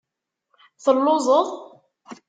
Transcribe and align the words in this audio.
Telluẓeḍ? 0.83 1.47